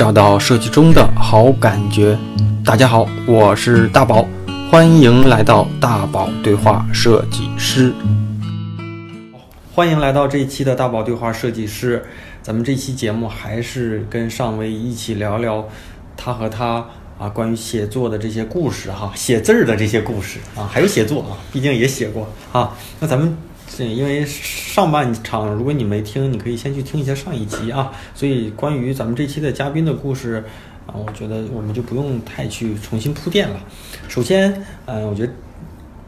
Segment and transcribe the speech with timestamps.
[0.00, 2.18] 找到设计中的好感觉。
[2.64, 4.26] 大家好，我是大宝，
[4.70, 7.92] 欢迎来到大宝对话设计师。
[9.74, 12.02] 欢迎来到这一期的大宝对话设计师。
[12.40, 15.68] 咱们这期节目还是跟尚威一起聊聊
[16.16, 16.82] 他和他
[17.18, 22.74] 啊关于写作的这些故事哈，写字儿的这些故事啊，还有写作啊，毕竟也写过啊。
[23.00, 23.36] 那咱们。
[23.72, 27.92] 是因为上半场如果你没听，你可以先去听一下上一集啊。
[28.14, 30.44] 所以关于咱们这期的嘉宾的故事
[30.86, 33.60] 啊，我觉得我们就不用太去重新铺垫了。
[34.08, 34.52] 首先，
[34.86, 35.32] 嗯，我觉得，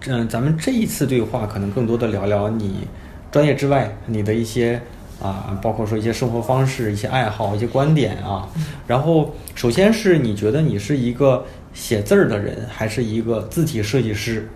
[0.09, 2.87] 嗯，咱们这一次对话可能更多的聊聊你
[3.31, 4.83] 专业之外你的一些
[5.23, 8.49] 啊，包括说一些生活方式、一些爱好、一些观点啊。
[8.89, 14.49] 然后，首先是你觉得你是一个写字儿的人，还是一个字体设计师？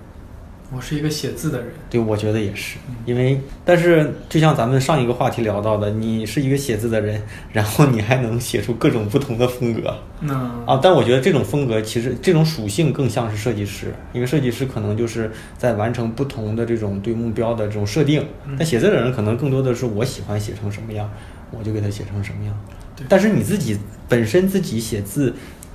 [0.74, 18.26] 我是一个写字的人，对，我觉得也是，因为，但是就像咱们上一个话题聊到的，你是一个写字的人，然后你还能写出各种不同的风格，嗯啊，但我觉得这种风格其实这种属性更像是设计师，因为设计师可能就是在完成不同的这种对目标的这种设定，
[18.58, 21.08] 但写字的人可能更多的是我喜欢写成什么样，
[21.52, 22.52] 我就给他写成什么样，
[22.96, 25.32] 对，但是你自己本身自己写字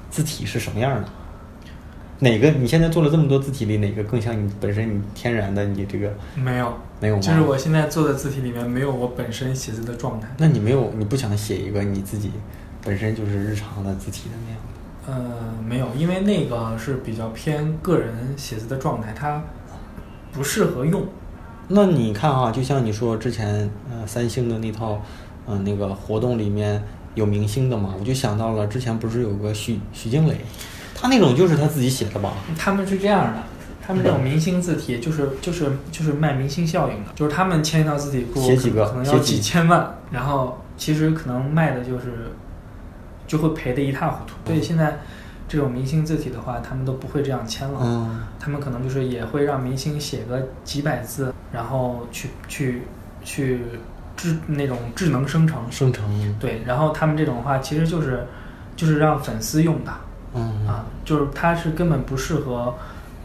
[0.09, 1.07] 字体是什么样的？
[2.23, 6.13] 哪个你现在做了这么多字体里，哪个更像你本身你天然的你这个？
[6.35, 7.21] 没有，没有吗？
[7.21, 10.27] 就是我现在做的字体里面没有我本身写字的状态。
[10.37, 12.29] 那你没有，你不想写一个你自己
[12.83, 14.71] 本身就是日常的字体的那样的？
[15.07, 19.43] 呃，没有，因为那个是比较偏个人写字的状态，它
[20.31, 21.03] 不适合用。
[21.69, 25.01] 那你看啊，就像你说之前呃三星的那套
[25.47, 26.83] 嗯那个活动里面
[27.15, 30.37] 有明星的嘛，我就想到了之前不是有个徐徐静蕾。
[31.01, 32.33] 他那种就是他自己写的吧？
[32.55, 33.43] 他们是这样的，
[33.81, 42.31] 他们这种明星字体就是就是就是卖明星效应的，就是他们签一套字体库，写几个可能要几千万，然后其实可能卖的就是
[43.25, 44.35] 就会赔的一塌糊涂。
[44.45, 44.99] 所以现在
[45.47, 52.83] 这种明星字体的话，他们都不会这样签了，嗯，他们可能就是也会让明星写个几百字，然后去去
[53.23, 53.61] 去
[54.15, 58.27] 智那种智能生成生成，对，然后他们这种的话其实就是
[58.75, 59.91] 就是让粉丝用的。
[60.33, 62.73] 嗯啊，就是它是根本不适合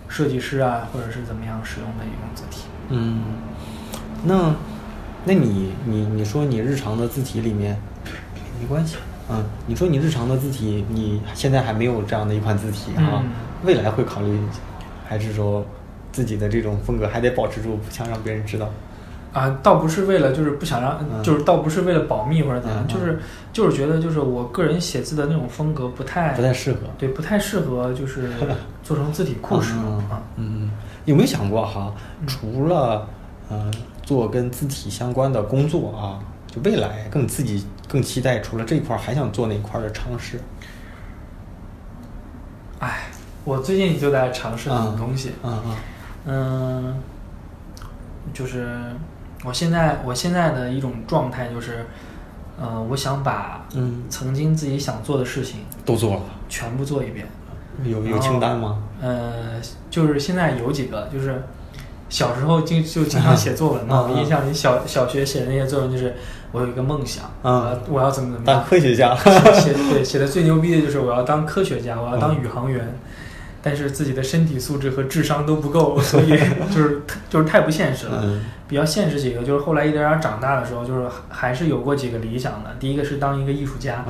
[0.09, 2.65] 设计师啊，或者是怎么样使用的一种字体。
[2.89, 3.23] 嗯，
[4.25, 4.55] 那
[5.25, 7.77] 那你你你说你日常的字体里面
[8.61, 8.97] 没关系，
[9.29, 13.23] 嗯，你说你日常的字体，你现在还没有这样的一款字体啊，
[13.65, 14.39] 未来会考虑，
[15.09, 15.65] 还是说
[16.13, 18.71] 自己的这种风格还得保持住，不想让别人知道？
[19.37, 23.19] 啊，倒不是为了就是不想让，就是倒不是为了保密或者怎样，就是
[23.53, 28.31] 就是觉得就是我个人写字的那种风格不太不太适合，对，不太适合就是
[28.83, 30.23] 做成字体库使用啊。
[30.37, 30.71] 嗯，
[31.05, 31.93] 有没有想过哈？
[32.27, 33.07] 除了
[33.51, 33.71] 呃
[34.03, 36.19] 做跟字体相关的工作啊，
[36.51, 40.41] 就未来更自己更期待除了这块还想做哪块的尝试？
[42.79, 43.11] 哎，
[43.45, 45.33] 我最近就在尝试这种东西。
[45.43, 45.77] 嗯嗯
[46.25, 46.95] 嗯，
[48.33, 48.67] 就是。
[49.47, 51.87] 我现在我现在的一种状态就是，
[52.61, 57.27] 呃，我想把嗯曾经自己想做的事情都做了，全部做一遍。
[57.85, 58.83] 有有清单吗？
[59.01, 61.43] 呃，就是现在有几个，就是
[62.09, 64.03] 小时候经就经常写作文嘛。
[64.11, 66.17] 我印象里小小学写的那些作文就是
[66.53, 69.15] 我有一个梦想，啊，我要怎么怎么样当科学家。
[69.15, 72.99] 写对 写的最牛逼的就是我要当科学家，我要当宇航员。
[73.67, 76.39] 但是自己的身体素质和智商都不够， 所以
[76.73, 78.25] 就是就是太不现实了。
[78.69, 82.71] 比较现实几个，就是后来一点点长大的时候，就是还是有过几个理想的。
[82.79, 84.05] 第一个是当一个艺术家，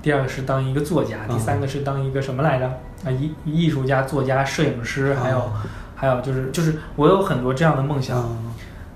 [0.00, 2.66] 第二个是当一个作家，第三个是当一个什么来着？
[3.04, 5.52] 啊，艺艺术家、作家、摄影师，还有
[5.94, 8.34] 还有就是就是我有很多这样的梦想，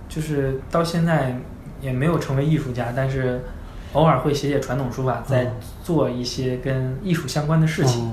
[0.09, 1.38] 就是到现在
[1.83, 3.43] 也没有成为艺术家，但是
[3.93, 5.53] 偶尔会写写传统书法，在
[5.84, 8.10] 做一些跟艺术相关的事情。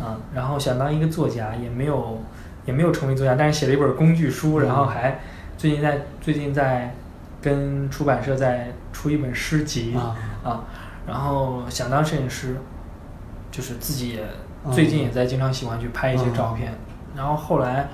[0.00, 2.18] 嗯，然后想当一个作家，也没有，
[2.64, 5.20] 也没有成为作家，但是写了一本工具书，然后还
[5.56, 6.94] 最近在最近在
[7.42, 9.96] 跟出版社在出一本诗集
[10.44, 10.64] 啊，
[11.06, 12.56] 然后想当摄影师，
[13.50, 14.24] 就是自己也
[14.70, 16.72] 最近也在经常喜欢去拍一些照片，
[17.16, 17.88] 然后后来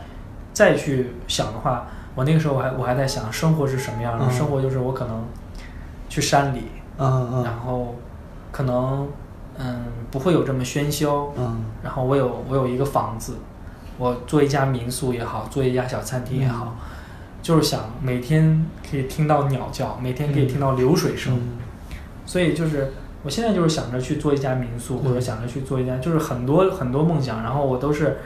[0.52, 5.24] 再去想的话，我那个时候我还我还在想生活是什么样的，生活就是我可能
[6.08, 6.64] 去山里，
[6.98, 7.94] 嗯嗯，然后
[8.52, 9.08] 可能。
[9.58, 11.32] 嗯，不会有这么喧嚣。
[11.36, 13.34] 嗯，然后我有我有一个房子，
[13.98, 16.76] 我做一家民宿也好，做一家小餐厅也好，
[17.42, 21.38] 就是想每天可以听到鸟叫，每天可以听到流水声。
[22.26, 22.92] 所以就是
[23.22, 27.42] 我现在就是想着去做一家民宿，或者想着去做一家，就是很多很多梦想。
[27.42, 28.18] 然后我都是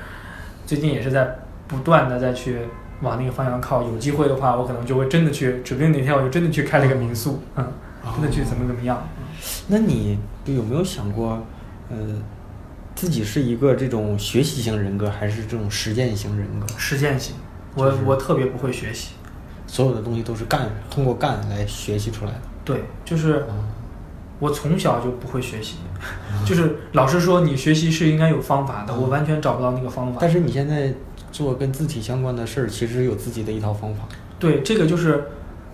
[0.66, 2.60] 最近也是在不断的再去
[3.02, 3.82] 往那个方向靠。
[3.82, 7.66] 有机会的话，我可能就会真的去，指不定哪天我就真的去开了一个民宿，嗯，
[8.14, 9.02] 真的去怎么怎么样。
[9.66, 10.18] 那你
[10.54, 11.44] 有没有想过，
[11.90, 11.96] 呃，
[12.94, 16.66] 自己是一个这种学习型人格，还是这种实践型人格？
[16.76, 17.34] 实践型，
[17.74, 19.10] 我我特别不会学习，
[19.66, 22.40] 所有的东西都是干，通过干来学习出来的。
[22.64, 23.44] 对，就是
[24.38, 25.76] 我从小就不会学习，
[26.44, 30.18] 就是老师说你学习是应该有方法的，我完全找不到那个方法。
[30.20, 30.92] 但是你现在
[31.32, 34.02] 做跟字体相关的事儿，其实有自己的一套方法。
[34.38, 35.24] 对，这个就是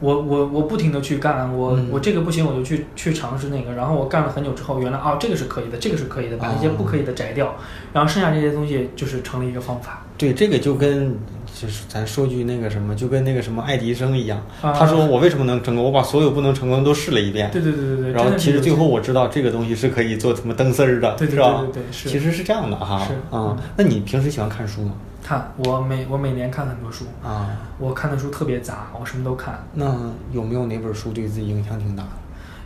[0.01, 7.55] 我我我不停的去干，我、嗯我这个不行我就去去尝试那个，然后我干了很久之后，原来哦这个是可以的，这个是可以的，把那些哦不可以的摘掉，
[7.93, 10.03] 然后剩下这些东西就是成了一个方法。
[10.19, 11.17] 对，这个就跟
[11.55, 15.85] 就是咱说句那个什么，就跟那个什么爱迪生一样，啊他说我为什么能成功？
[15.85, 17.51] 我把所有不能成功的都试了一遍。
[17.53, 21.65] 对对对对对，然后其实最后我知道这个东西是可以做什么灯丝儿的，对对是吧？
[21.73, 23.07] 对对对是其实是这样的哈。
[23.07, 24.93] 是啊、那你平时喜欢看书吗？
[25.25, 27.49] 看我每我每年看很多书，啊，
[27.79, 29.59] 我看的书特别杂，我什么都看。
[29.73, 29.87] 那
[30.31, 32.11] 有没有哪本书对自己影响挺大的？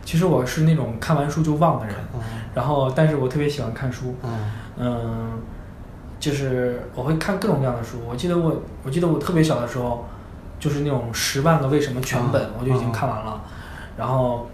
[0.03, 2.19] 其实我是那种看完书就忘的人，嗯
[2.53, 5.29] 然后但是我特别喜欢看书，嗯嗯，
[6.19, 7.97] 就是我会看各种各样的书。
[8.09, 10.03] 我记得我我记得我特别小的时候，
[10.59, 13.41] 就是那种《十万个为什么》全本啊我就已经看完了，
[13.95, 14.47] 然后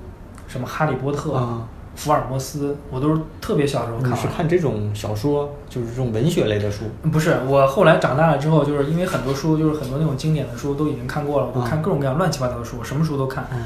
[0.48, 4.16] 什么《哈利波特》啊福尔摩斯，我都是特别小的时候看你。
[4.16, 6.86] 是看这种小说，就是这种文学类的书？
[7.12, 13.48] 不是，我后来长大了之后，就是因为很多书，就是很多那种经典的书都已经看过了，我就看各种各样乱七八糟的书，我什么书都看。
[13.54, 13.66] 嗯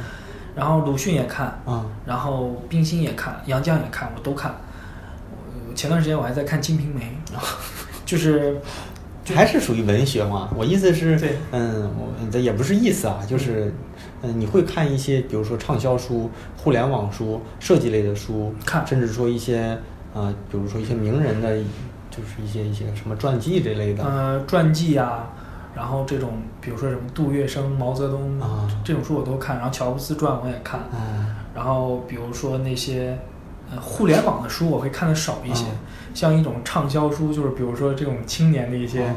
[0.55, 4.53] 然后鲁迅也看，啊然后冰心也看，杨绛也看，我都看。
[5.73, 7.17] 前段时间我还在看《金瓶梅》，
[8.05, 8.59] 就是
[9.33, 10.49] 还是属于文学嘛？
[10.57, 13.73] 我意思是，对嗯，我这也不是意思啊，就是，
[14.21, 19.77] 嗯，你会看一些，比如说畅销书、互联网书、设计类的书，看甚至说一些，
[20.13, 21.57] 呃，比如说一些名人的，
[22.09, 25.29] 就是一些一些什么传记这类的，呃传记啊，
[25.73, 33.17] 然后这种比如说什么杜月笙、毛泽东、啊这种书我都看，然后乔布斯传我也看，嗯然后比如说那些
[33.71, 35.71] 呃互联网的书我会看的少一些，啊
[36.13, 39.15] 像一种畅销书，就是比如说这种青年的一些、啊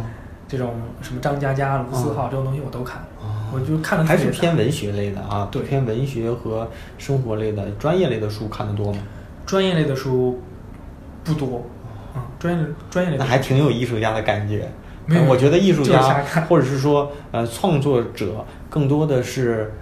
[0.48, 3.06] 这种什么张嘉佳、卢思浩、这种东西我都看，啊
[3.52, 6.68] 我就看的还是偏文学类的啊，对偏文学和
[6.98, 8.98] 生活类的、专业类的书看的多吗？
[9.44, 10.40] 专业类的书
[11.24, 11.64] 不多，
[12.14, 14.68] 嗯，专业专业类的那还挺有艺术家的感觉。
[15.04, 19.72] 没有呃我觉得艺术家或者是说呃创作者更多的是，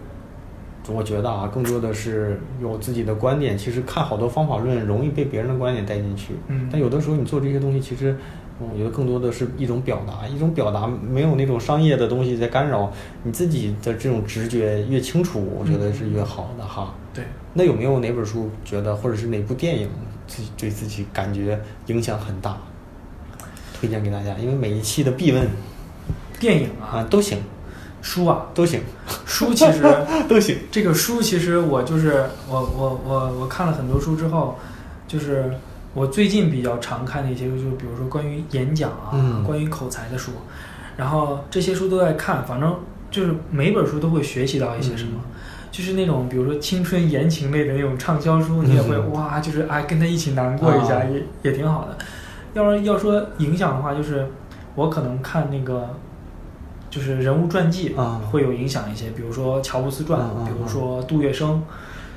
[0.89, 3.57] 我觉得啊，更多的是有自己的观点。
[3.57, 8.17] 其实看好多方法论容易被别人的观点带进去，嗯但有的时候你做这些东西，其实
[8.61, 12.93] 我觉得更多的是一种表达，一种表达没有那种商业的东西在干扰
[13.23, 16.95] 你自己的这种直觉越清楚，我觉得是越好的哈。
[17.15, 17.25] 对。
[17.55, 19.89] 那有没有哪本书觉得，或者是哪部电影
[20.27, 22.57] 自己对自己感觉影响很大，
[23.75, 24.35] 推荐给大家？
[24.39, 25.49] 因为每一期的必问
[26.39, 27.39] 电影啊，啊都行，
[28.03, 28.81] 书啊，都行，
[29.27, 29.83] 书其实
[30.29, 30.57] 都行。
[30.71, 34.57] 这个书其实我就是我我我我看了很多书之后，
[35.09, 35.53] 就是
[35.95, 40.33] 我最近比较常看的一些书，就是比如说关于演讲啊，嗯关于口才的书，
[40.97, 42.75] 然后这些书都在看，反正
[43.11, 45.13] 就是每本书都会学习到一些什么。
[45.15, 45.31] 嗯
[45.71, 51.97] 就是那种，比如说青春言情类的那种畅销书，你也会、嗯哇，就是哎，跟他一起难过一下，啊也也挺好的。
[52.55, 54.27] 要是要说影响的话，就是
[54.75, 55.91] 我可能看那个，
[56.91, 61.61] 就是人物传记啊会有影响一些，比如说乔布斯传，比如说杜月笙。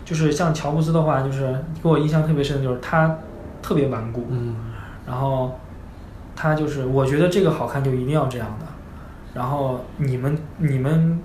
[0.04, 3.16] 就是像乔布斯的话，就是给我印象特别深的就是他
[3.64, 4.56] 特别顽固，嗯。
[5.08, 5.60] 然后
[6.36, 8.66] 他就是我觉得这个好看就一定要这样的，
[9.34, 11.20] 然后你们你们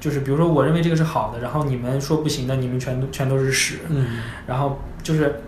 [0.00, 4.18] 就是比如说我认为这个是好的，然后你们说不行的，你们全都全都是屎，嗯。
[4.46, 5.42] 然后就是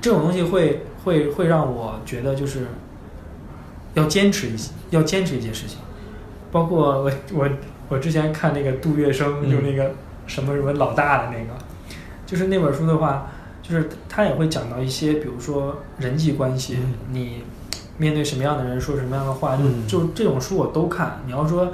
[0.00, 2.66] 这种东西会会会让我觉得就是
[3.94, 5.78] 要坚持一些，要坚持一些事情，
[6.52, 7.48] 包括我我
[7.88, 9.50] 我之前看那个杜月笙，嗯。
[9.50, 9.92] 就那个
[10.26, 11.58] 什么什么老大的那个，
[12.24, 13.26] 就是那本书的话，
[13.62, 17.42] 就是他也会讲到一些，比如说人际关系，嗯你
[17.98, 21.20] 面对什么样的人说什么样的话，嗯就就这种书我都看。
[21.26, 21.72] 你要说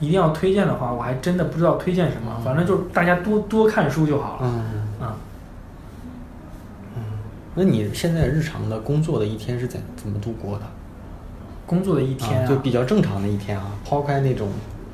[0.00, 4.40] 一定要推荐的话，我还真的不知道推荐什么，嗯反正就是大家多多看书就好了。
[4.42, 5.16] 嗯啊，
[6.96, 7.02] 嗯，
[7.54, 10.64] 那你现在日常的工作的一天是怎怎么度过的？
[11.66, 14.48] 工作的一天啊，就比较正常的一天啊，抛开那种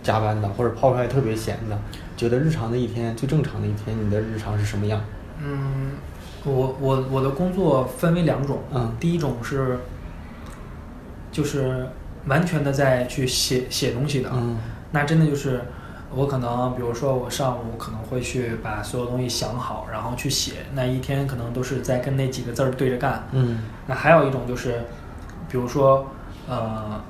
[0.04, 1.76] 加班的，或者抛开特别闲的，
[2.16, 5.00] 觉得日常的一天最正常的一天，你的日常是什么样？
[5.42, 5.90] 嗯，
[6.44, 9.78] 我我我的工作分为两种，嗯第一种是
[11.30, 11.86] 就是
[12.26, 14.58] 完全的在去写写东西的，嗯
[14.92, 15.62] 那真的就是
[16.14, 23.28] 我可能比如说我上午可能会去把所有东西想好，然后去写，那一天可能都是在跟那几个字儿对着干。
[23.32, 24.82] 嗯那还有一种就是，
[25.48, 26.06] 比如说
[26.48, 27.00] 呃，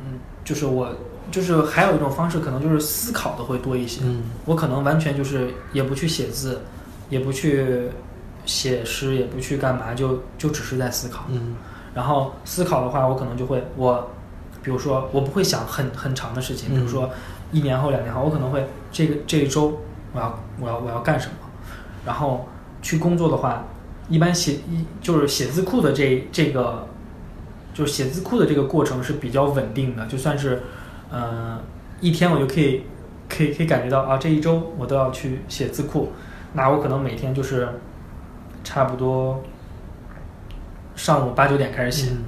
[0.00, 0.92] 嗯，就是我
[1.30, 4.00] 就是还有一种方式，可能就是思考的会多一些。
[4.04, 6.62] 嗯我可能完全就是也不去写字，
[7.10, 7.88] 也不去
[8.44, 11.24] 写诗，也不去干嘛，就就只是在思考。
[11.28, 11.56] 嗯。
[11.94, 14.10] 然后思考的话，我可能就会我，
[14.62, 17.08] 比如说我不会想很很长的事情，比如说
[17.52, 19.80] 一年后、两年后，我可能会这个这一周
[20.12, 21.34] 我要我要我要干什么，
[22.04, 22.48] 然后
[22.82, 23.64] 去工作的话，
[24.08, 26.88] 一般写一就是写字库的这这个，
[27.72, 30.64] 就是写字库的这个过程是比较稳定的，就算是
[31.12, 31.60] 呃
[32.00, 32.82] 一天我就可以
[33.28, 36.10] 可以可以感觉到啊这一周我都要去写字库，
[36.54, 37.68] 那我可能每天就是
[38.64, 39.40] 差不多。
[40.96, 42.24] 上午八九点开始写，嗯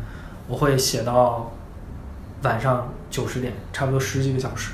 [0.48, 1.50] 我会写到
[2.42, 4.72] 晚上九十点，差不多十几个小时，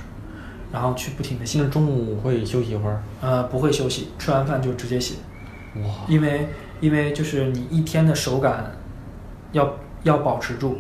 [0.71, 1.69] 然后去不停的写那。
[1.69, 3.03] 中午会休息一会儿。
[3.23, 5.15] 呃，不会休息，吃完饭就直接写，
[5.77, 6.49] 哇，因为
[6.81, 8.73] 因为就是你一天的手感
[9.53, 10.79] 要要保持住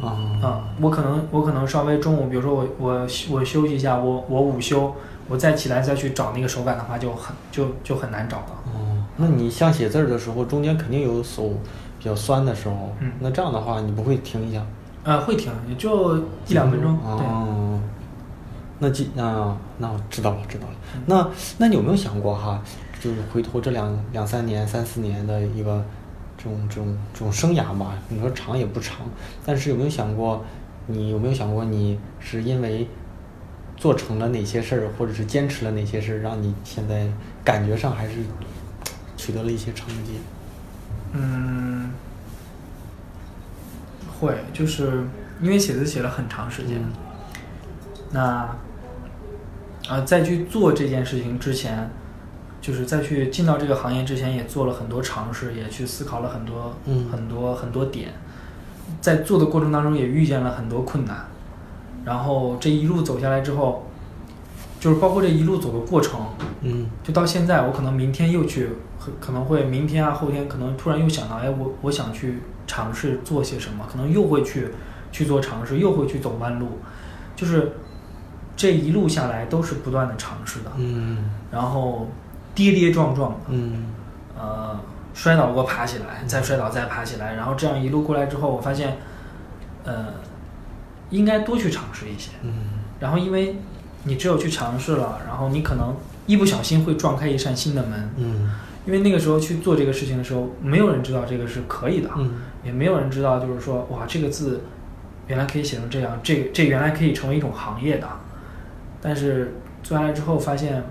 [0.00, 0.08] 啊
[0.42, 4.94] 啊、我可能我可能稍微中午，比如说我我我休息一下，我我午休，
[5.28, 8.62] 我再起来再去找那个手感的话，就很就就很难找到。
[9.16, 11.50] 哦，那你像写字儿的时候，中间肯定有手
[11.98, 14.64] 比较酸的时候，嗯那这样的话，你不会停一下？
[15.02, 16.96] 呃，会停，也就一两分钟。
[16.96, 17.80] 对，哦，
[18.78, 20.74] 那记啊，那我知道了，知道了。
[20.94, 22.62] 嗯那那你有没有想过哈，
[23.00, 25.82] 就是回头这两两三年、三四年的一个
[26.36, 27.94] 这种这种这种生涯吧？
[28.08, 28.98] 你说长也不长，
[29.46, 30.44] 但是有没有想过，
[30.86, 32.86] 你有没有想过，你是因为
[33.76, 37.06] 做成了哪些事儿，或者是坚持了哪些事儿，让你现在
[37.42, 38.14] 感觉上还是
[39.20, 40.12] 取得了一些成绩？
[41.12, 41.90] 嗯，
[44.18, 45.04] 会，就是
[45.42, 46.92] 因为写字写了很长时间，嗯。
[48.12, 48.56] 那
[49.90, 51.90] 呃，在去做这件事情之前，
[52.62, 57.10] 就是在去进到这个行业之前，也做了很多尝试，也去思考了很多、嗯。
[57.12, 58.14] 很多很多点，
[59.02, 61.26] 在做的过程当中也遇见了很多困难，
[62.06, 63.86] 然后这一路走下来之后，
[64.80, 66.20] 就是包括这一路走的过程，
[66.62, 66.86] 嗯。
[67.02, 68.70] 就到现在，我可能明天又去，
[69.20, 74.68] 可可能会明天啊后天可能突然又想到，哎，我我想去尝试做些什么，可能又会去
[75.10, 76.78] 去做尝试，又会去走弯路，
[77.36, 77.72] 就是
[78.56, 81.30] 这一路下来都是不断的尝试的，嗯。
[81.50, 82.08] 然后
[82.54, 83.86] 跌跌撞撞的，嗯。
[84.38, 84.78] 呃，
[85.12, 88.96] 摔倒过爬起来，再摔倒再爬起来，然后这样一路过来之后，我发现，
[89.84, 90.06] 呃，
[91.10, 92.52] 应该多去尝试一些，嗯。
[93.00, 93.56] 然后因为
[94.04, 95.94] 你只有去尝试了，然后你可能
[96.26, 98.50] 一不小心会撞开一扇新的门，嗯
[98.86, 102.32] 因为那个时候去做这个事情的时候，没有人知道这个是可以的，嗯
[102.64, 104.62] 也没有人知道就是说哇这个字
[105.26, 108.08] 原来可以写成这样，这这原来可以成为一种行业的，
[109.00, 110.82] 但是做下来之后发现，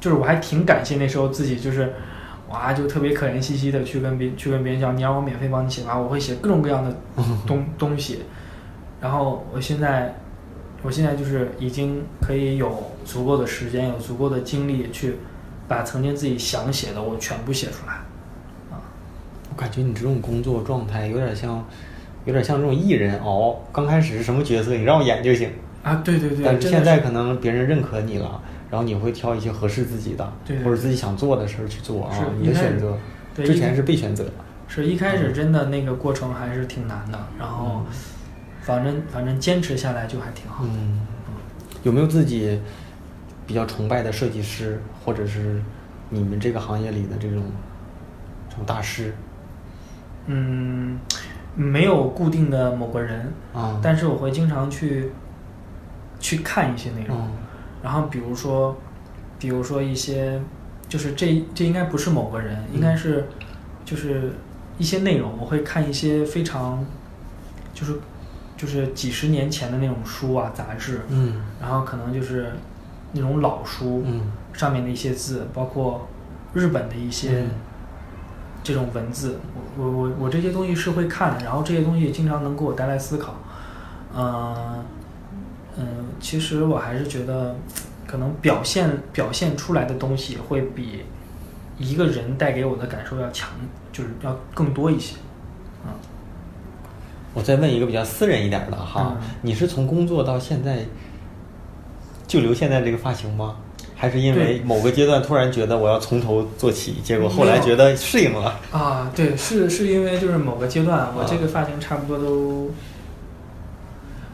[0.00, 1.92] 就是我还挺感谢那时候自己就是。
[2.48, 6.96] 哇，就特别可怜兮兮的去跟别去跟别人讲，你让我免费帮你写吧，我会写各种各样的
[7.44, 8.20] 东东西。
[9.00, 10.14] 然后我现在，
[10.84, 15.16] 我现在就是已经可以有足够的时间，有足够的精力去
[15.68, 17.94] 把曾经自己想写的我全部写出来。
[18.70, 18.80] 啊，
[19.50, 21.64] 我感觉你这种工作状态有点像，
[22.24, 23.56] 有点像这种艺人熬。
[23.72, 25.50] 刚开始是什么角色，你让我演就行。
[25.82, 32.22] 啊，对对对，但现在可能别人认可你了，然后你会挑一些合适自己的，对对或者自己想做的事儿去做啊是。
[32.40, 32.98] 你的选择，
[33.34, 34.24] 对之前是被选择。
[34.68, 37.82] 是一开始真的那个过程还是挺难的，然后
[38.62, 40.64] 反正反正坚持下来就还挺好。
[40.64, 41.06] 嗯，
[41.84, 42.60] 有没有自己
[43.46, 45.62] 比较崇拜的设计师，或者是
[46.10, 47.42] 你们这个行业里的这种
[48.48, 49.14] 这种大师
[50.26, 50.98] 嗯，
[51.54, 53.78] 没有固定的某个人，啊？
[53.82, 55.12] 但是我会经常去
[56.18, 57.16] 去看一些内容。
[57.16, 57.30] 嗯
[57.82, 58.76] 然后比如说，
[59.38, 60.40] 比如说一些，
[60.88, 63.28] 就是这这应该不是某个人，应该是
[63.84, 64.32] 就是
[64.76, 66.84] 一些内容，我会看一些非常
[67.72, 68.00] 就是
[68.56, 72.54] 就是几十年前的那种书啊杂志，嗯然后可能就是
[73.12, 74.20] 那种老书，嗯
[74.52, 76.08] 上面的一些字，包括
[76.54, 77.50] 日本的一些嗯
[78.62, 79.38] 这种文字，
[79.78, 83.34] 我我我我这些东西是会看的，然后这些东西也经常能给我带来思考。
[84.14, 84.84] 嗯、
[85.76, 85.84] 嗯，
[86.20, 87.54] 其实我还是觉得，
[88.06, 91.02] 可能表现表现出来的东西会比
[91.78, 93.50] 一个人带给我的感受要强，
[93.92, 95.16] 就是要更多一些。
[95.84, 95.92] 嗯，
[97.34, 100.86] 我再问一个比较私人一点的哈，嗯你是从工作到现在
[102.26, 103.56] 就留现在这个发型吗？
[103.98, 108.60] 还是因为某个阶段突然觉得我要从头做起，结果后来觉得适应了？
[108.70, 111.26] 啊，对，是是因为就是某个阶段，我啊。
[111.26, 112.70] 这个发型差不多都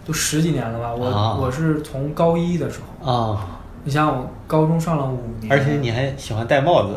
[0.04, 0.92] 都十几年了吧。
[0.92, 1.38] 我、啊。
[1.40, 6.96] 我是从高一的时候，啊，你像我高中上了五年，而且你还喜欢戴帽子，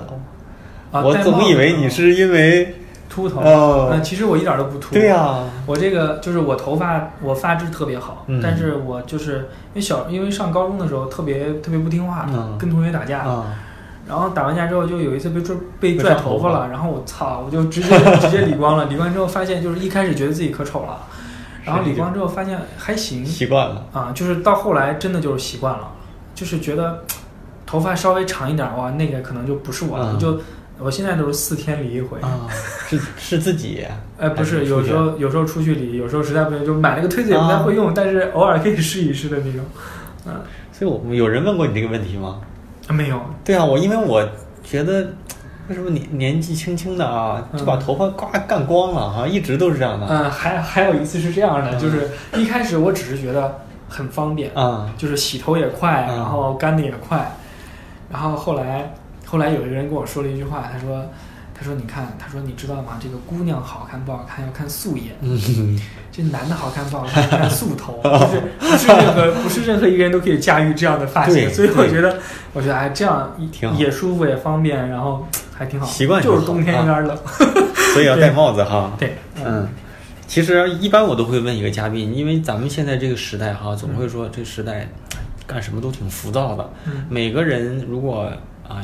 [0.91, 2.75] 啊，我总以为你是因为
[3.09, 3.89] 秃头，哦。
[3.91, 4.93] 呃其实我一点都不秃。
[4.93, 5.39] 对呀。
[5.65, 8.39] 我这个就是我头发，我发质特别好，嗯。
[8.41, 12.57] 但是我就是因为小，因为上高中的时候特别特别不听话，嗯。
[12.57, 13.45] 跟同学打架，啊
[14.07, 16.49] 然后打完架之后就有一次被拽被拽头发。
[16.49, 17.89] 了，然后我操，我就直接
[18.21, 18.85] 直接理光了。
[18.85, 20.99] 理光之后发现就是一开始觉得自己可丑了，
[21.63, 23.83] 然后理光之后发现还行，习惯了。
[23.91, 25.87] 啊，就是到后来真的就是习惯了，
[26.35, 27.03] 就是觉得
[27.65, 30.39] 头发稍微长一点哇，那个可能就不是我了，就。
[30.77, 32.47] 我现在都是四天理一回啊，
[32.87, 33.85] 是是自己？
[34.19, 39.61] 哎，不是，有时候有时候出去理，有时候实在不行就买了个推子也不太会用，但是偶尔可以试一试的那种。
[40.25, 40.33] 嗯，
[40.71, 42.41] 所以我有人问过你这个问题吗？
[42.87, 43.21] 啊，没有。
[43.43, 44.27] 对啊，我因为我
[44.63, 45.13] 觉得
[45.69, 50.05] 为什么年年纪轻轻的啊就把头发刮干光了啊，一直都是这样的。
[50.09, 57.31] 嗯，还还有一次是这样的，就是一开始我只是觉得很方便啊，就是洗头也快，然后干的也快，
[58.11, 58.93] 然后后来。
[59.25, 61.05] 后来有一个人跟我说了一句话，他说
[61.57, 62.99] ：“他说你看，他说你知道吗？
[63.01, 65.15] 这个姑娘好看不好看要看素颜，
[66.11, 71.51] 这男的好看不好看看素头， 就是不是任何不是任何一个人都可以驾驭这样的发型。
[71.53, 72.17] 所以我觉得，
[72.53, 73.35] 我觉得哎，这样
[73.77, 75.85] 也舒服也方便，然后还挺好。
[75.85, 77.17] 习惯就是冬天有点冷，
[77.93, 78.91] 所以要戴帽子哈。
[78.99, 79.67] 对，嗯，
[80.27, 84.87] 其实一般我都会问一个嘉宾，因为咱们现在这个时代哈，总会说这时代
[85.47, 86.69] 干什么都挺浮躁的。
[87.09, 88.29] 每个人如果
[88.67, 88.81] 啊。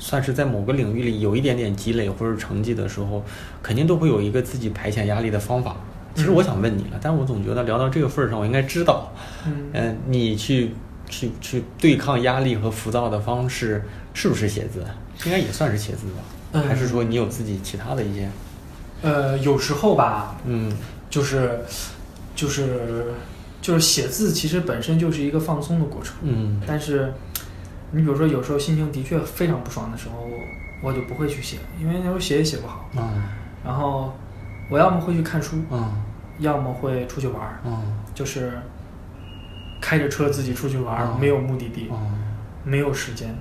[0.00, 3.22] 算是在某个领域里有一点点积累或者成绩的时候，
[3.62, 5.76] 肯定都会有一个自己排遣压力的方法。
[6.16, 9.12] 其实我想问你了，但我总觉得聊到这个份儿上，我应该知道。
[9.46, 10.72] 嗯，你去
[11.08, 14.84] 去去对抗压力和浮躁的方式是不是写字？
[15.24, 16.06] 应该也算是写字
[16.52, 16.62] 吧？
[16.66, 18.28] 还是说你有自己其他的一些？
[19.02, 20.72] 呃，有时候吧，嗯，
[21.10, 21.60] 就是
[22.34, 23.12] 就是
[23.60, 26.14] 就是写字，其实本身就是一个放松的过程。
[26.22, 27.12] 嗯，但是。
[27.92, 30.28] 你比如说，有时候心情的确非常不爽的时候，
[30.82, 32.88] 我就不会去写，因为那时候写也写不好。
[32.96, 33.22] 嗯。
[33.64, 34.14] 然后，
[34.70, 35.92] 我要么会去看书，嗯，
[36.38, 37.76] 要么会出去玩儿，嗯，
[38.14, 38.58] 就是
[39.82, 41.90] 开着车自己出去玩儿，没有目的地，
[42.64, 43.34] 没有时间，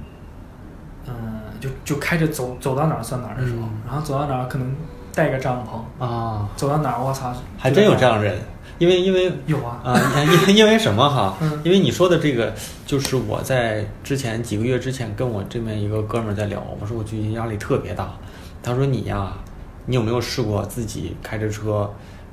[1.08, 1.14] 嗯，
[1.62, 4.76] 就就开着走，走到哪儿算哪儿的时候，然后走到哪儿可能
[5.14, 8.38] 带个帐篷啊，走到哪儿我操，还真有这样人。
[8.78, 10.00] 因为因为有啊啊，
[10.48, 11.38] 因因为什么哈？
[11.64, 12.54] 因为你说的这个，
[12.86, 18.14] 就是我在之前几个月之前跟我这边一个哥们儿在聊，我说我最近压力特别大。
[18.62, 19.34] 他说你呀，
[19.86, 21.92] 你有没有试过自己开着车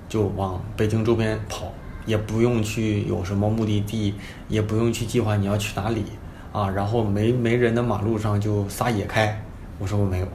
[0.08, 1.72] 就往北京周边跑，
[2.04, 4.14] 也不用去有什么目的地，
[4.48, 6.04] 也不用去计划你要去哪里
[6.52, 9.42] 啊，然后没没人的马路上就撒野开？
[9.78, 10.26] 我说我没有。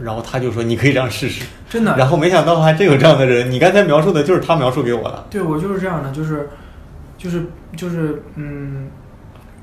[0.00, 3.50] 然后他就说：“你可以这样试试， 真的。”然后没想到还真有这样的人。
[3.50, 5.24] 你刚才描述的就是他描述给我的。
[5.30, 6.48] 对，我就是这样的，就是，
[7.16, 8.88] 就是就是嗯，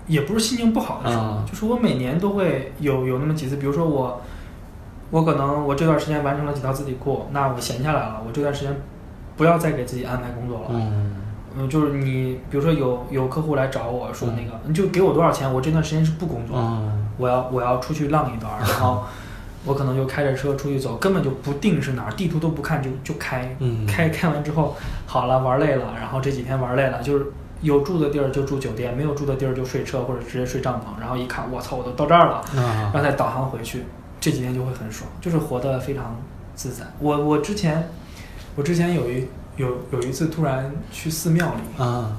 [0.08, 4.22] 也不是心情不好的时候，就是我每年都会有有那么几次，比如说我，
[5.10, 8.76] 我可能我这段时间完成了几道字体库，那我闲下来了，我这段时间
[9.36, 10.65] 不要再给自己安排工作了。
[10.70, 11.15] 嗯，
[11.58, 16.58] 嗯，就是你比如说有有客户来找我说那个，你就给我多少钱，我这段时间是不工作，
[17.17, 19.04] 我要我要出去浪一段，然后。
[19.63, 23.56] 我可能就开着车出去走，根本就不定是哪儿，地图都不看就就开，
[23.88, 27.28] 开开完之后好了玩累了，然后这几天玩累了，就是
[27.62, 33.84] 有住的地儿就住酒店，没有住的地儿就睡车或者直接睡帐篷，然后一看我操我都到这儿了，然后再导航回去，
[34.19, 36.19] 这几天就会很爽，就是活得非常
[36.56, 36.84] 自在。
[37.00, 37.88] 我我之前
[38.56, 42.17] 我之前有一有有一次突然去寺庙里啊，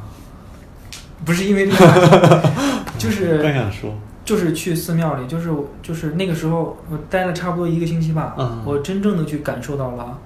[1.25, 2.43] 不是因为这个，
[2.97, 3.93] 就是刚想说。
[4.25, 5.51] 就是去寺庙里，就是
[5.83, 8.35] 就是那个时候，我待了差不多一个星期吧。
[8.39, 10.17] 嗯，我真正的去感受到了，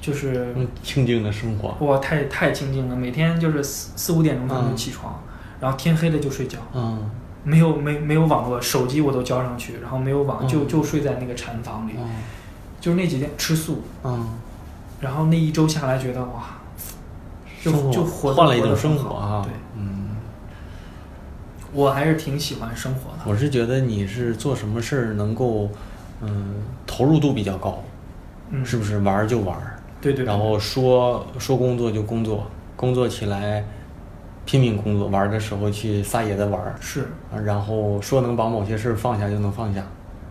[0.00, 1.76] 就是清静的生活。
[1.86, 2.96] 哇，太太清静了！
[2.96, 5.22] 每天就是四四五点钟才能起床，
[5.60, 6.58] 然后天黑了就睡觉。
[6.72, 7.10] 嗯，
[7.44, 11.92] 没有没没有网络，手机我都交上去，然后没有网就就睡在那个禅房里。
[12.80, 13.82] 就是那几天吃素。
[14.02, 14.26] 嗯，
[15.00, 16.42] 然后那一周下来，觉得哇，
[17.62, 19.42] 就就活换了一种生活啊。
[19.44, 19.91] 对，嗯。
[21.72, 23.18] 我还是挺喜欢生活的。
[23.24, 25.68] 我是觉得你是做什么事儿能够，
[26.20, 26.54] 嗯，
[26.86, 27.82] 投入度比较高，
[28.50, 29.78] 嗯，是不是玩儿就玩儿？
[30.00, 30.24] 对对。
[30.24, 33.64] 然后说说工作就工作，工作起来
[34.44, 36.74] 拼命工作，玩儿的时候去撒野的玩儿。
[36.80, 37.06] 是。
[37.44, 39.82] 然后说能把某些事儿放下就能放下。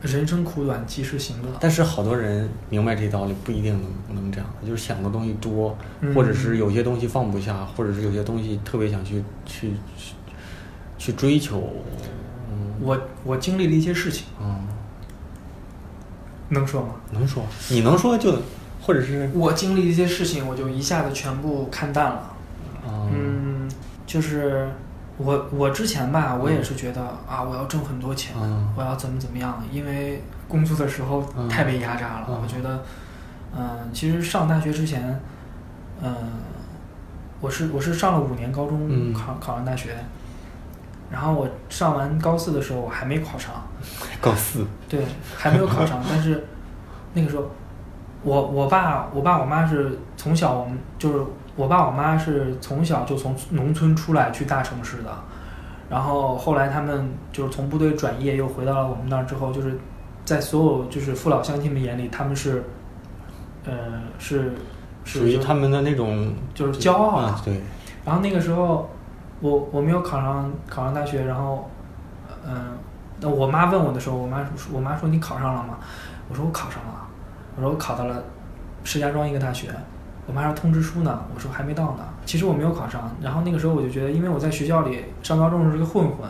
[0.04, 1.50] 人生苦短，及时行乐。
[1.60, 5.78] 但是好多人明白这道理，不一定能能这样，就是想的东西多，
[6.16, 9.74] 或者是有些东西放不下，或者是有些东西特别想去去。
[11.02, 11.74] 去追求，
[12.80, 14.68] 我我经历了一些事情，嗯，
[16.50, 16.90] 能说吗？
[17.12, 18.38] 能说，你能说就，
[18.84, 22.36] 或者是我经历一些事情，我就一下子全部看淡了，
[22.86, 23.68] 嗯，
[24.06, 24.70] 就是
[25.18, 28.36] 我我之前吧，我也是觉得啊，我要挣很多钱，
[28.76, 32.84] 我要怎么怎么样，因为工作的时候太被压榨了，我觉得，
[33.58, 35.20] 嗯，其实上大学之前，
[36.00, 36.16] 嗯，
[37.40, 39.98] 我是我是上了五年高中，考考上大学。
[41.12, 43.52] 然后我上完高四的时候，我还没考上。
[44.22, 44.66] 高四。
[44.88, 45.04] 对，
[45.36, 46.46] 还没有考上，但是
[47.14, 47.52] 那个时候，
[48.24, 51.26] 我我爸我爸我妈是从小我们就是
[51.58, 55.14] 我爸我妈是从小就从农村出来去大城市的，
[55.90, 59.78] 然后后来他们就是从部队转业又回到了我们那儿之后，就是
[60.24, 62.64] 在所有就是父老乡亲们眼里，他们是，
[63.66, 63.74] 呃
[64.18, 64.54] 是
[65.04, 67.60] 属于他们的那种就是骄傲啊，对。
[68.06, 68.90] 然后那个时候。
[69.42, 71.70] 我我没有考上考上大学，然后，
[72.48, 72.78] 嗯，
[73.20, 75.80] 那我妈问我的时候，我妈我妈说你考上了吗？
[76.30, 77.08] 我说我考上了，
[77.56, 78.24] 我说我考到了
[78.84, 79.70] 石家庄一个大学。
[80.28, 81.20] 我妈说通知书呢？
[81.34, 82.04] 我说还没到呢。
[82.26, 83.10] 其实我没有考上。
[83.22, 86.30] 然后那个时候我就觉得，因为我在学校里上高中是个混混，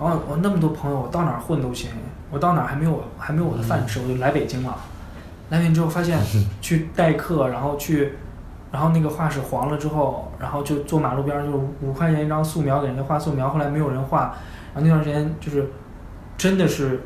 [0.00, 1.90] 然后我那么多朋友，我到哪儿混都行，
[2.30, 4.74] 我到哪儿还没有还没有我的饭吃，我就来北京了。
[5.50, 6.18] 来北京之后发现
[6.62, 8.14] 去代课，然后去。
[8.72, 13.48] 然后那个画室黄了之后，然后就坐马路边儿，就是五块钱一张素描，给人家画素描。
[13.48, 14.34] 后来没有人画，
[14.74, 15.70] 然后那段时间就是，
[16.36, 17.00] 真的是，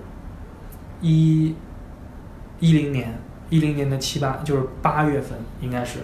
[1.02, 1.54] 一，
[2.58, 3.14] 一零年，
[3.50, 5.98] 一零年的七八，就是八月份应该是，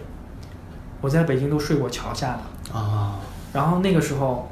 [1.01, 3.18] 我在北京都睡过桥下的啊。
[3.55, 4.51] 然后那个时候，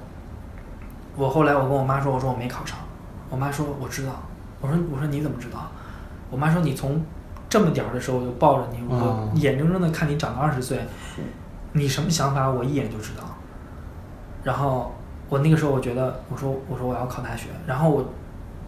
[1.16, 2.78] 我后来我跟我妈说，我说我没考上，
[3.28, 4.22] 我妈说我知道，
[4.62, 5.70] 我说我说你怎么知道？
[6.30, 7.00] 我妈说你从。
[7.50, 10.78] 这么点儿的时候，我就抱着你，我眼睁睁的看你长到二十岁，
[11.72, 13.24] 你什么想法，我一眼就知道。
[14.42, 14.94] 然后
[15.28, 18.04] 我那个时候，我觉得，我说，我说我要考大学，然后我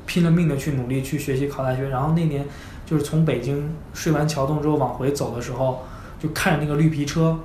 [0.06, 1.88] 拼了命的去努力去学习考大学。
[1.88, 2.46] 然后那年
[2.84, 5.82] 就是从北京睡完桥洞之后往回走的时候，
[6.18, 7.38] 就看着那个绿皮车，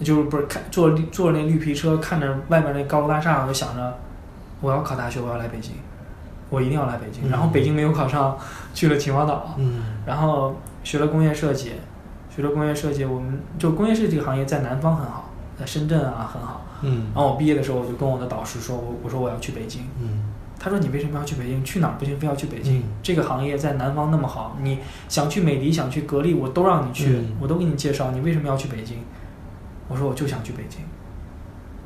[0.00, 3.98] 就是不是看坐坐那绿皮车，看着外面那高楼大厦，我就想着
[4.60, 5.72] 我要考大学，我要来北京。
[6.48, 8.38] 我一定要来北京，然后北京没有考上，
[8.72, 9.56] 去了秦皇岛，
[10.06, 11.72] 然后学了工业设计，
[12.36, 20.22] 学了工业设计，我们就工业设计这个行业在南方很好，在深圳啊很好，嗯然后我毕业的时候我就跟我的导师说，我我说我要去北京，嗯
[20.58, 21.64] 他说你为什么要去北京？
[21.64, 22.82] 去哪儿不行，非要去北京？
[23.02, 28.98] 这个行业在南方那么好，你想去美的，想去格力，我都让你去，我都给你介绍，你为什么要去北京？
[29.88, 30.80] 我说我就想去北京，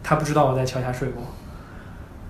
[0.02, 1.22] 他不知道我在桥下睡过，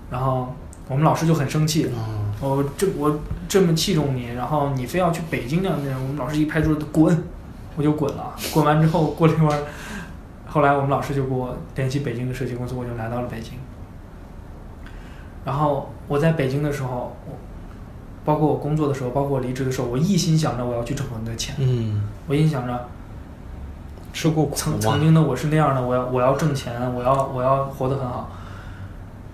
[0.09, 0.53] 然后。
[0.89, 7.23] 我们老师就很生气，嗯我这我这么器重你，然后你非要去北京那样的，我们老师一拍桌子滚，
[7.75, 8.33] 我就滚了。
[8.53, 9.59] 滚完之后过了一会儿，
[10.47, 13.53] 后来我们老师就给我联系北京的设计公司，我就来到了北京。
[15.45, 17.15] 然后我在北京的时候，
[18.23, 21.55] 包括我工作的时候，包括我离职的时候，我一心想着我要去挣很多钱。
[21.59, 22.87] 嗯，我一心想着，
[24.13, 28.29] 吃过苦曾曾经的我是那样的，我要我要挣钱，我要我要活得很好。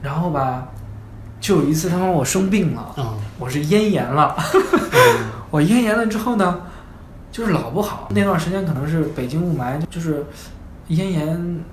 [0.01, 0.67] 然后吧。
[1.39, 2.95] 就有一次，他妈我生病了，
[3.37, 4.35] 我是咽炎了。
[5.51, 6.61] 我咽炎了之后呢，
[7.37, 8.07] 就是老不好。
[8.09, 10.25] 那段时间可能是北京雾霾，就是
[10.87, 11.63] 咽炎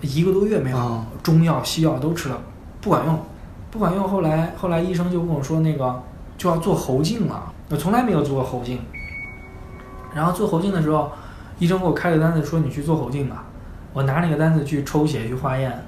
[0.00, 2.40] 一个多月没好，中药西药都吃了，
[2.80, 3.16] 不管用，
[3.70, 4.08] 不管用。
[4.08, 6.02] 后来后来医生就跟我说，那个
[6.36, 7.52] 就要做喉镜了。
[7.70, 8.80] 我从来没有做过喉镜。
[10.12, 11.12] 然后做喉镜的时候，
[11.60, 13.44] 医生给我开个单子，说你去做喉镜吧。
[13.92, 15.80] 我拿那个单子去抽血去化验，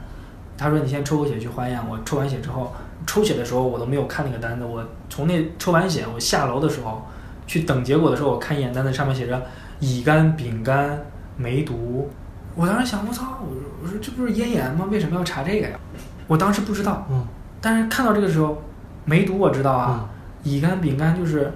[0.56, 1.80] 他说你先抽个血去化验。
[1.90, 2.72] 我抽完血之后。
[3.04, 7.02] 抽血的时候我都没有看那个单子，我从那抽完血，我下楼的时候
[7.46, 9.40] 去等结果的时候，我看一眼单子，上面写着
[9.78, 11.00] 乙肝、丙肝、
[11.36, 12.10] 梅毒。
[12.54, 14.86] 我当时想，我操，我说我说这不是咽炎吗？
[14.90, 15.78] 为什么要查这个呀？
[16.26, 17.24] 我当时不知道，嗯，
[17.60, 18.62] 但是看到这个时候，
[19.04, 20.08] 梅毒我知道啊，
[20.42, 21.52] 乙肝、丙肝就是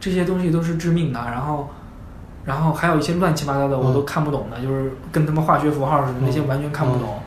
[0.00, 1.68] 这些东西都是致命的，然后
[2.44, 7.18] 然后还有一些乱七八糟的我都看不懂的，就是跟他们化学符号似的那些完全看不懂。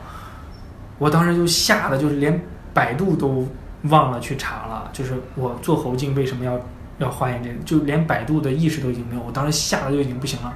[0.98, 2.40] 我当时就吓得就是连
[2.74, 3.46] 百度都。
[3.84, 6.58] 忘了去查了，就是我做喉镜为什么要
[6.98, 9.22] 要化验这个，就连百度的意识都已经没有。
[9.22, 10.52] 我当时吓得就已经不行了。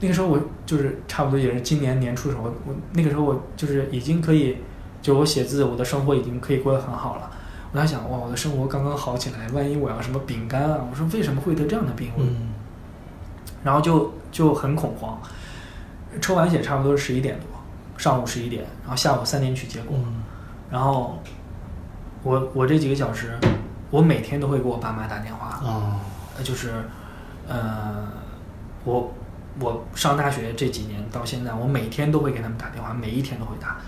[0.00, 4.58] 那个时候我就是差不多也是今年年初的时候，我那个时候我就是已经可以，
[5.02, 7.30] 就我写字，我的生活已经可以过得很好了。
[7.72, 10.80] 我在想，哇，我的生活刚刚好起来，万一我要什么饼干啊？
[10.90, 12.10] 我说为什么会得这样的病？
[12.16, 12.48] 嗯。
[13.64, 15.20] 然后就就很恐慌。
[16.20, 17.46] 抽完血差不多是十一点多，
[17.96, 19.98] 上午十一点，然后下午三点取结果，
[20.70, 21.18] 然后。
[22.24, 23.38] 我我这几个小时，
[23.90, 25.60] 我每天都会给我爸妈打电话，
[26.44, 26.72] 就是，
[27.48, 28.06] 呃，
[28.84, 29.12] 我
[29.58, 33.78] 我上大学这几年到现在，我每天都会给他们打电话，每一天都会打。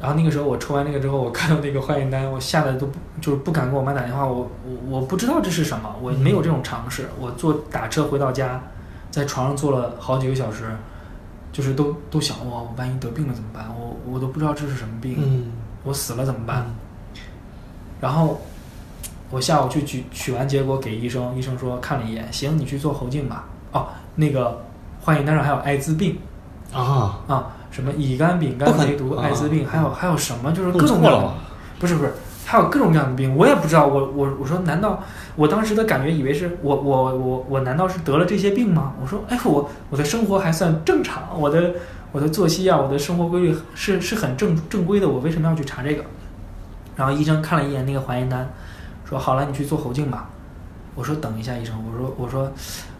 [0.00, 7.08] 然后那个时候我抽完那个之后，我看到那个化验单，我吓得都不就是不敢给我妈打电话，我我我不知道这是什么，我没有这种常识。
[7.18, 8.62] 我坐打车回到家，
[9.10, 10.64] 在床上坐了好几个小时，
[11.50, 13.66] 就是都都想哇，我万一得病了怎么办？
[13.76, 15.50] 我我都不知道这是什么病，
[15.82, 16.64] 我死了怎么办？
[18.00, 18.40] 然后
[19.30, 23.44] 我下午去取取完结果给医生，医生说看了一眼，行，你去做喉镜吧。
[23.72, 24.64] 哦，那个
[25.00, 26.18] 化验单上还有艾滋病
[26.72, 31.34] 啊啊，什么乙肝、丙肝、梅毒、艾滋病，还有还有什么就是各种各样的，
[31.78, 32.14] 不是不是，
[32.46, 33.86] 还有各种各样的病，我也不知道。
[33.86, 35.02] 我我我说，难道
[35.36, 38.94] 我当时的感觉以为是我我我我难道是得了这些病吗？
[39.02, 41.74] 我说，哎，我我的生活还算正常，我的
[42.12, 46.02] 我的作息啊，我的生活规律是是很正正规的，我为什么要去查这个？
[46.96, 48.50] 然后医生看了一眼那个化验单，
[49.08, 50.28] 说好了，你去做喉镜吧。
[50.94, 52.52] 我说等一下，医生，我说我说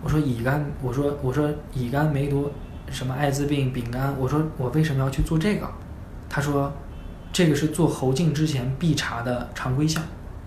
[0.02, 2.50] 我说乙肝，我说我说乙肝、梅毒、
[2.90, 5.68] 什么艾滋病、丙肝，我说我为什么要去做这个？
[6.30, 6.72] 他说
[7.30, 10.02] 这个是做喉镜之前必查的常规项。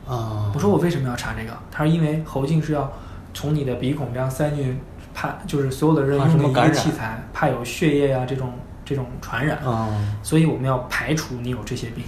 [0.07, 1.55] 啊，我说我为什么要查这个？
[1.69, 2.91] 他说因为喉镜是要
[3.31, 4.77] 从你的鼻孔这样塞进去，
[5.13, 8.51] 怕就是所有的人用的一个器材，怕有血液啊这种
[8.83, 9.87] 这种传染，啊，
[10.23, 12.03] 所以我们要排除你有这些病。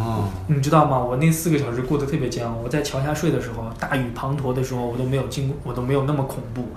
[0.00, 0.98] 哦，你知道吗？
[0.98, 2.54] 我那四个小时过得特别煎熬。
[2.64, 6.68] 我在桥下睡的时候，大雨滂沱的时候，我都没有经，我都没有那么恐怖。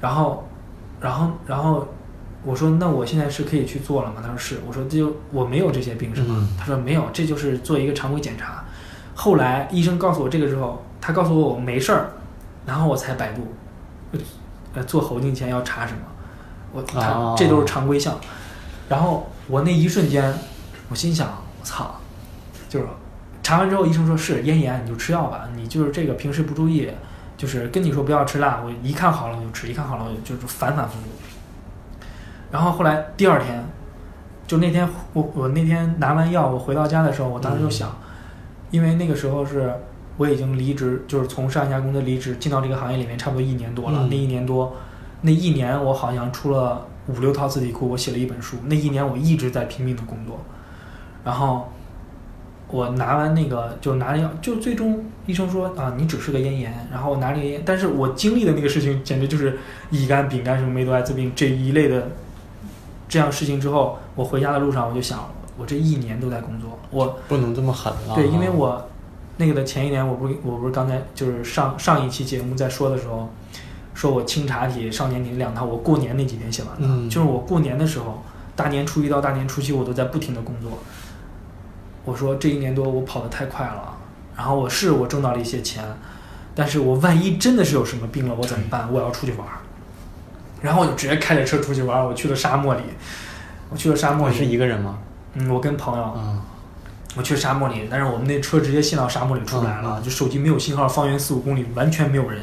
[0.00, 0.48] 然后，
[1.00, 1.86] 然后，然后，
[2.44, 4.16] 我说那我现在是可以去做了吗？
[4.22, 4.60] 他说是。
[4.66, 6.48] 我说这就我没有这些病是吗？
[6.58, 8.64] 他说没有，这就是做一个常规检查。
[9.14, 12.10] 后来医生告诉我这个之后，他告诉我我没事儿，
[12.64, 13.46] 然后我才百度，
[14.74, 16.00] 呃，做喉镜前要查什么？
[16.72, 18.16] 我他这都是常规项。
[18.88, 20.32] 然后我那一瞬间，
[20.88, 21.99] 我心想，我操！
[22.70, 22.86] 就是
[23.42, 25.48] 查完之后，医生说是咽炎，你就吃药吧。
[25.56, 26.88] 你就是这个平时不注意，
[27.36, 31.08] 就是跟你说不要吃辣，我一看好了我就吃，一看好了我就就是反反复复。
[32.52, 33.64] 然后后来第二天，
[34.46, 37.90] 就那天我我那天拿完药，我回到家的时候，我当时就想，
[38.70, 39.74] 因为那个时候是
[40.16, 44.06] 我已经离职，就是从上一家公司离职，进到这个行业里面差不多一年多了。
[44.08, 44.76] 那一年多，
[45.22, 48.58] 那一年我好像出了五六套字体库，我写了一本书。
[48.66, 50.38] 那一年我一直在拼命的工作，
[51.24, 51.72] 然后。
[52.70, 56.88] 我拿完那个就拿药，就最终医生说啊，你只是个咽炎。
[56.90, 59.58] 然后我拿这个咽，但是我经历的那个事情简直就是
[59.90, 62.08] 乙肝、丙肝什么梅毒、艾滋病这一类的
[63.08, 65.28] 这样事情之后，我回家的路上我就想，
[65.58, 68.14] 我这一年都在工作，我不能这么狠了。
[68.14, 68.88] 对，因为我
[69.36, 73.28] 那个的前一年，我不是我不是刚才就是上上一期节目在说的时候，
[73.94, 78.22] 说我清查体、少年体两套，我过年那几天写完的，就是我过年的时候，
[78.54, 80.78] 大年初一到大年初七，我都在不停的工作。
[82.04, 83.96] 我说这一年多我跑得太快了，
[84.36, 85.84] 然后我是我挣到了一些钱，
[86.54, 88.92] 但是我万一真的是有什么病了，我怎么办？
[88.92, 89.60] 我要出去玩儿，
[90.62, 92.06] 然后我就直接开着车出去玩儿。
[92.06, 92.82] 我去了沙漠里，
[93.70, 94.36] 我去了沙漠里。
[94.36, 94.98] 是一个人吗？
[95.34, 96.14] 嗯，我跟朋友。
[96.16, 96.42] 嗯。
[97.16, 102.40] 我去沙漠里，但是我们那车直接陷到沙漠里出不来了，就手机没有信号，方圆四五公里完全没有人。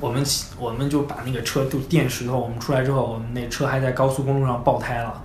[0.00, 0.24] 我们
[0.58, 2.38] 我们就把那个车就垫石头。
[2.38, 5.22] 我们出来之后，我们那车还在高速公路上爆胎了。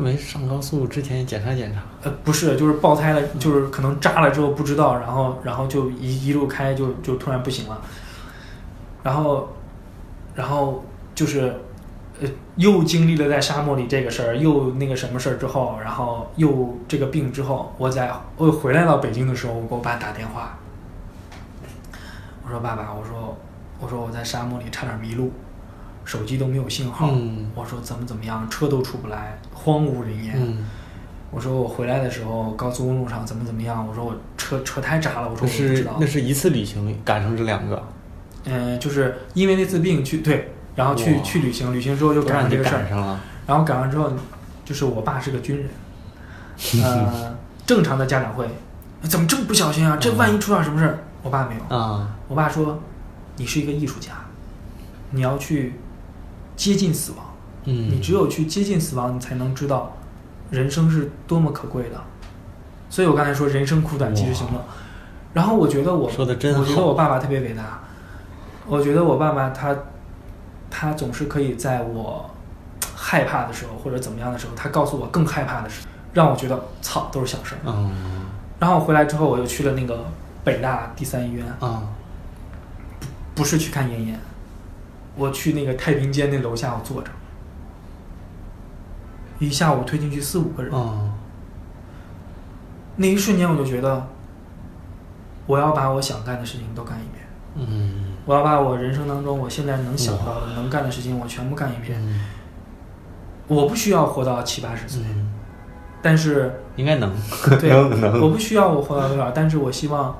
[0.00, 1.82] 没上高速之前检查检查？
[2.02, 7.80] 呃，不是，就是爆胎了，就是可能扎了之后不知道，然后然后就一一路开就就突然不行了，
[9.02, 9.50] 然后
[10.34, 10.84] 然后
[11.14, 11.54] 就是
[12.20, 20.58] 呃又经历了在沙漠里这个事儿，又那个什么事儿之后，然后又这个病之后，我在我回来到北京的时候，我给我爸打电话，
[22.44, 23.36] 我说爸爸，我说
[23.78, 25.32] 我说我在沙漠里差点迷路。
[26.10, 27.08] 手机都没有信号，
[27.54, 30.56] 我说怎么怎么样，车都出不来，荒无人烟。
[31.30, 33.86] 我说我回来的时候，高速公路上怎么怎么样？
[33.86, 35.30] 我说我车车胎扎了。
[35.30, 35.98] 我说我不知道。
[36.00, 37.80] 那是一次旅行赶上这两个。
[38.42, 43.16] 嗯，就是因为那次病去对，然后去去旅行，旅行之后就赶上这个事儿。
[43.46, 44.12] 然后赶完之后，
[44.64, 45.68] 就是我爸是个军人，
[46.82, 48.48] 呃，正常的家长会，
[49.02, 49.96] 怎么这么不小心啊？
[50.00, 50.98] 这万一出点什么事儿？
[51.22, 52.16] 我爸没有啊。
[52.26, 52.82] 我爸说，
[53.36, 54.14] 你是一个艺术家，
[55.10, 55.74] 你要去。
[56.60, 57.24] 接近死亡，
[57.64, 59.96] 嗯，你只有去接近死亡，你才能知道
[60.50, 61.98] 人生是多么可贵的。
[62.90, 64.62] 所以我刚才说人生苦短，及时行乐。
[65.32, 67.80] 然后我觉得我说的真好，我觉得我爸爸特别伟大。
[68.66, 69.74] 我觉得我爸爸他
[70.68, 72.28] 他总是可以在我
[72.94, 77.58] 害怕的时候或者怎么样的时候，他告诉我更害怕的事，让我觉得操都是小事儿。
[77.64, 77.90] 嗯。
[78.58, 80.04] 然后回来之后，我又去了那个
[80.44, 81.84] 北大第三医院啊，
[83.00, 84.20] 不不是去看妍妍。
[85.20, 87.10] 我去那个太平间那楼下，我坐着，
[89.38, 90.72] 一下午推进去四五个人。
[92.96, 94.08] 那一瞬间我就觉得，
[95.46, 97.26] 我要把我想干的事情都干一遍。
[97.56, 98.16] 嗯。
[98.24, 102.00] 我要把我人生当中我现在能想到的、能干的事情，我全部干一遍。
[103.46, 105.02] 我不需要活到七八十岁，
[106.00, 107.12] 但是应该能。
[107.60, 107.70] 对，
[108.22, 110.16] 我不需要我活到多少，但是我希望，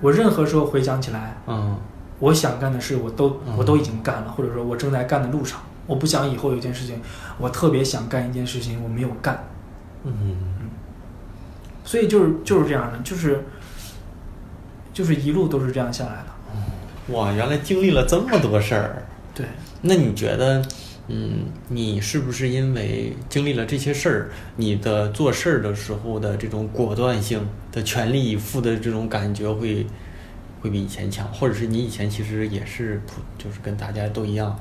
[0.00, 1.76] 我任何时候回想起来，嗯。
[2.22, 5.60] 我想干的事，我都我都已经干了，或者说，我正在干的路上。
[5.88, 7.00] 我不想以后有件事情，
[7.36, 9.44] 我特别想干一件事情，我没有干。
[10.04, 10.70] 嗯嗯。
[11.84, 13.44] 所以就是就是这样的，就是
[14.94, 17.12] 就是一路都是这样下来的。
[17.12, 19.02] 哇，原来经历了这么多事儿。
[19.34, 19.44] 对。
[19.80, 20.64] 那你觉得，
[21.08, 29.84] 嗯，你是不是因为经历了这些事儿，你的做事儿的时候的这种果断性的全力以赴的这种感觉会
[30.62, 34.56] 会比以前强，或者是你以前其实也是普，就是跟大家都一样，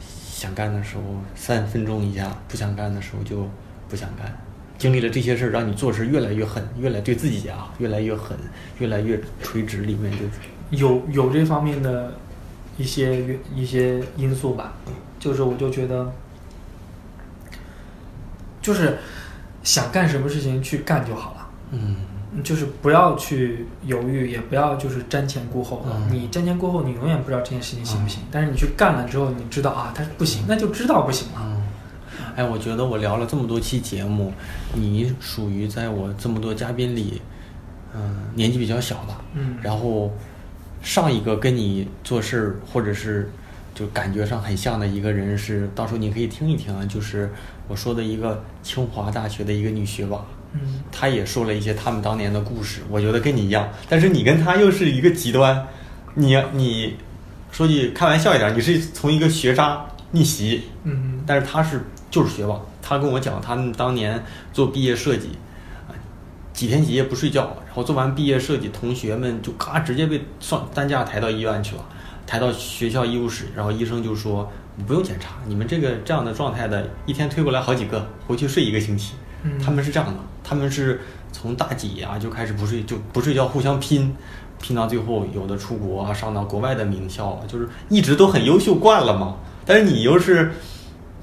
[0.00, 1.02] 想干的时候
[1.34, 3.46] 三分钟一下，不想干的时候就
[3.86, 4.34] 不想干。
[4.78, 8.36] 经历了这些事儿，让你做事越来越狠，越来对自己啊越来越狠，
[8.78, 10.24] 越来越垂直，里面就
[10.70, 12.12] 有有这方面的
[12.78, 14.72] 一些一些因素吧，
[15.20, 16.10] 就是我就觉得，
[18.62, 18.98] 就是
[19.62, 21.96] 想干什么事情去干就好了，嗯
[22.42, 31.40] 就是不要去犹豫，也不要就是瞻前顾后你瞻前顾后，你永远不知道这件事情行不行，但是你去干了之后，你知道啊，它不行，那就知道不行了。
[31.44, 31.62] 嗯。
[32.36, 34.32] 哎，我觉得我聊了这么多期节目，
[34.72, 37.22] 你属于在我这么多嘉宾里，
[37.94, 39.22] 嗯、年纪比较小吧。
[39.34, 40.12] 嗯然后
[40.82, 43.30] 上一个跟你做事儿或者是
[43.74, 47.32] 就感觉上很像的一个人是，到时候你可以听一听啊，就是
[47.68, 50.24] 我说的一个清华大学的一个女学霸。
[50.54, 50.60] 嗯。
[50.90, 55.66] 她也说了一些他们当年的故事，我觉得跟你一样，但是你跟他又是一个极端，
[56.14, 56.96] 你你
[57.52, 61.22] 说句开玩笑一点，你是从一个学渣逆袭，嗯。
[61.26, 65.30] 但是他是就是学霸，他跟我讲他们当年做毕业设计，
[65.88, 65.90] 啊，
[66.52, 71.84] 几天几夜不睡觉，然后做完毕业设计，同学们就咔直接被上担架抬到医院去了，
[72.26, 74.50] 抬到学校医务室，然后医生就说
[74.86, 79.14] 不用检查，你们这个这样的状态的，一天推过来好几个，回去睡一个星期。
[79.44, 84.14] 嗯他们是这样的，他们是从大几啊就开始不睡，就不睡觉，互相拼，
[84.60, 89.36] 拼到最后有的出国啊，上到国外的名校啊，就是一直都很优秀惯了嘛。
[89.66, 90.52] 但是你又是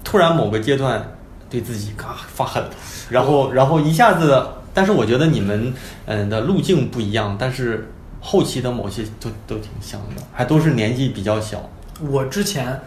[0.03, 1.15] 突然某个阶段
[1.49, 2.69] 对自己嘎发狠了，
[3.09, 5.73] 然后然后一下子，但是我觉得你们
[6.05, 11.69] 嗯的路径不一样，但是后期的某些都都挺像的，还都是年纪比较小。
[11.99, 12.79] 我之前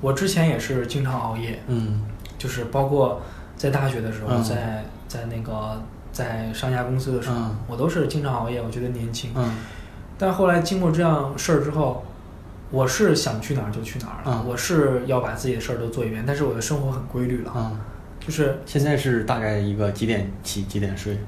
[0.00, 2.02] 我之前也是经常熬夜，嗯
[2.38, 3.20] 就是包括
[3.58, 4.42] 在大学的时候，嗯。
[4.42, 7.56] 在在那个在上家公司的时候，嗯。
[7.66, 8.62] 我都是经常熬夜。
[8.62, 9.56] 我觉得年轻，嗯。
[10.16, 12.02] 但后来经过这样事儿之后，
[12.70, 14.44] 我是想去哪儿就去哪儿了，嗯。
[14.48, 17.78] 我是要把自己的事儿都做一遍，但是我的生活很规律了，嗯，
[18.20, 21.18] 就是现在是大概一个几点起几点睡？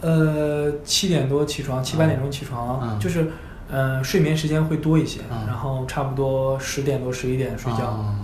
[0.00, 2.98] 呃七点多起床，七八点钟起床，嗯。
[2.98, 3.30] 就是
[3.70, 5.46] 呃睡眠时间会多一些，嗯。
[5.46, 8.16] 然后差不多十点多十一点睡觉，啊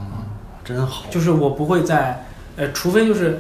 [0.65, 1.05] 真好。
[1.11, 2.25] 就是我不会在
[2.59, 3.39] 呃，除非就是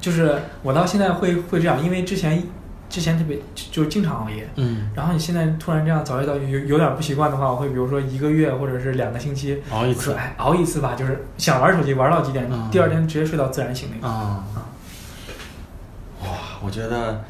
[0.00, 2.42] 就是我到现在会会这样，因为之前
[2.88, 14.08] 之前特别就就是经常熬夜，嗯，然后你现在突然这样早睡早起有有点不习惯的话，我会比如说一个月或者是两个星期熬一次哎熬一次吧，就是想玩手机玩到几点，嗯第二天直接睡到自然醒那种。
[14.08, 14.44] 啊，
[16.22, 16.28] 哇，
[16.64, 17.24] 我觉得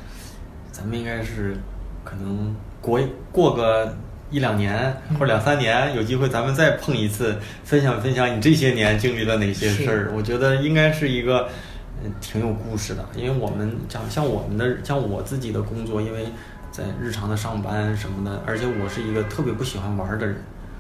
[0.70, 1.56] 咱们应该是
[2.04, 3.00] 可能过
[3.32, 3.96] 过个
[4.34, 10.12] 一两年或者两三年，有机会咱们再碰一次，分享分享你这些年经历了哪些事儿。
[10.12, 11.48] 我觉得应该是一个
[12.02, 16.26] 嗯挺有故事的，因为我们讲像我们的像我自己的工作，因为
[16.72, 20.34] 在日常的上班什么的，而且我是一个特别不喜欢玩儿的人。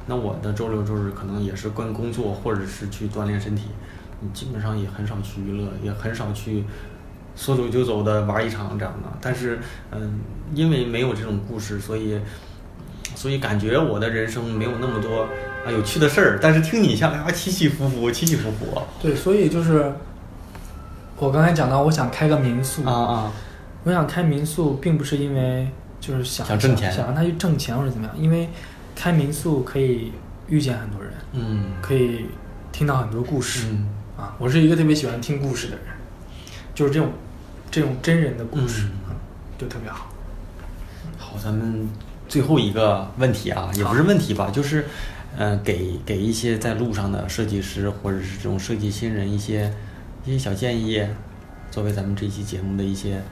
[0.06, 3.68] 那我的周六周日可能也是跟工作或者是去锻炼身体，
[4.18, 6.64] 你基本上也很少去娱乐，也很少去
[7.36, 9.08] 说走就走的玩一场这样的。
[9.20, 9.60] 但是，
[9.92, 10.18] 嗯，
[10.54, 12.18] 因为没有这种故事，所以，
[13.24, 15.22] 所以感觉我的人生没有那么多
[15.64, 16.38] 啊有趣的事儿。
[16.42, 19.90] 但是听你下来啊，起起伏伏，起起伏伏对，所以就是
[21.16, 23.32] 我刚才讲到，我想开个民宿啊啊，
[23.84, 25.66] 我想开民宿，并不是因为
[25.98, 28.50] 就是想想挣钱想让他去挣钱或者怎么样，因为
[28.94, 30.12] 开民宿可以
[30.48, 32.26] 遇见很多人，嗯可以
[32.72, 34.36] 听到很多故事、嗯啊。
[34.38, 35.86] 我是一个特别喜欢听故事的人，
[36.74, 37.08] 就是这种
[37.70, 38.88] 这种真人的故事，
[39.56, 40.10] 就特别好。
[41.16, 41.88] 好，咱们
[42.34, 44.84] 最后一个问题啊，也不是问题吧，就是，
[45.36, 49.72] 呃，给给一些在路上的设计师或者是这种设计新人一些
[50.24, 51.00] 一些小建议，
[51.70, 53.22] 作为咱们这期节目的一些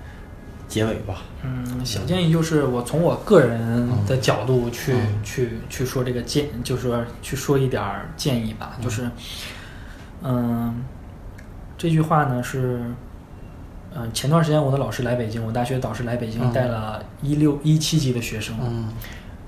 [0.68, 1.22] 结尾吧。
[1.42, 5.20] 嗯，小建议就是我从我个人的角度去、嗯。
[5.24, 9.10] 去去说这个建，就是说去说一点儿建议吧，就是，
[10.22, 10.80] 嗯，
[11.76, 12.80] 这句话呢是，
[13.94, 18.88] 嗯、前段时间我的老师来北京，我大学导师来北京嗯带了一六一七级的学生，嗯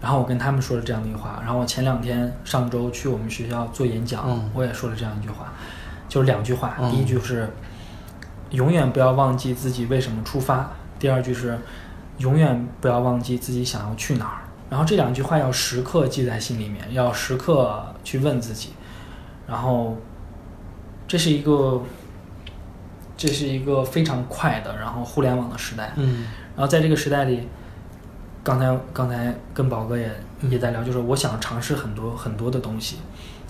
[0.01, 5.53] 然后我跟他们说了这样的一句话，然后我前两天上周去我们学校做演讲，嗯我也说了这样一句话，
[6.09, 7.49] 就是两句话，嗯第一句是
[8.51, 11.59] 永远不要忘记自己为什么出发，第二句是
[12.19, 14.39] 永远不要忘记自己想要去哪儿。
[14.71, 18.71] 然后这两句话要时刻记在心里面，要时刻去问自己。
[19.47, 19.97] 然后，
[21.07, 21.83] 这是一个，
[23.27, 25.93] 这是一个非常快的，然后互联网的时代。
[25.97, 27.49] 嗯然后在这个时代里，
[28.43, 30.11] 刚才刚才跟宝哥也
[30.43, 32.99] 也在聊，就是我想尝试很多很多的东西，